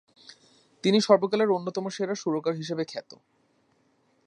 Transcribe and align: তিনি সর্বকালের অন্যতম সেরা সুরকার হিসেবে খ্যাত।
তিনি 0.83 0.99
সর্বকালের 1.01 1.49
অন্যতম 1.49 1.85
সেরা 1.89 2.15
সুরকার 2.15 2.53
হিসেবে 2.55 2.83
খ্যাত। 2.85 3.11